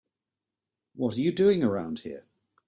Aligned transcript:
What 0.95 1.15
are 1.15 1.21
you 1.21 1.31
doing 1.31 1.63
around 1.63 1.99
here? 1.99 2.25